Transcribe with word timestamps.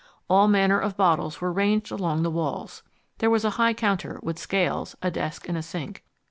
All 0.27 0.47
manner 0.47 0.79
of 0.79 0.97
bottles 0.97 1.41
were 1.41 1.53
ranged 1.53 1.91
along 1.91 2.23
the 2.23 2.31
walls; 2.31 2.81
there 3.19 3.29
was 3.29 3.45
a 3.45 3.51
high 3.61 3.75
counter 3.75 4.19
with 4.23 4.39
scales, 4.39 4.95
a 5.03 5.11
desk, 5.11 5.47
and 5.47 5.55
a 5.55 5.61
sink. 5.61 6.03